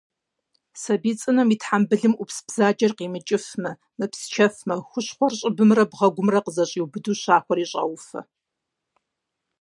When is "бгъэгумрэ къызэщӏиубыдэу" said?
5.91-7.17